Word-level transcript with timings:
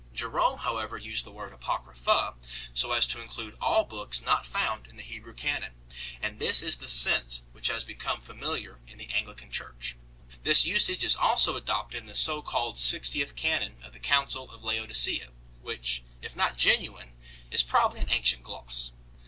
Jerome 0.15 0.53
2 0.57 0.57
however 0.63 0.97
used 0.97 1.25
the 1.25 1.31
word 1.31 1.53
"Apocrypha" 1.53 2.33
so 2.73 2.91
as 2.91 3.05
to 3.05 3.21
include 3.21 3.55
all 3.61 3.83
books 3.83 4.19
not 4.19 4.47
found 4.47 4.87
in 4.87 4.95
the 4.95 5.03
Hebrew 5.03 5.35
canon, 5.35 5.75
and 6.19 6.39
this 6.39 6.63
is 6.63 6.77
the 6.77 6.87
sense 6.87 7.43
which 7.51 7.67
has 7.67 7.85
become 7.85 8.19
familiar 8.19 8.79
in 8.87 8.97
the 8.97 9.11
Anglican 9.11 9.51
Church. 9.51 9.95
This 10.41 10.65
usage 10.65 11.03
is 11.03 11.15
also 11.15 11.55
adopted 11.55 11.99
in 11.99 12.07
the 12.07 12.15
so 12.15 12.41
called 12.41 12.79
six 12.79 13.11
tieth 13.11 13.35
canon 13.35 13.75
of 13.83 13.93
the 13.93 13.99
Council 13.99 14.49
of 14.49 14.63
Laodicea 14.63 15.25
3, 15.25 15.33
which, 15.61 16.01
if 16.19 16.35
not 16.35 16.57
genuine, 16.57 17.13
is 17.51 17.61
probably 17.61 17.99
an 17.99 18.09
ancient 18.09 18.41
gloss. 18.41 18.93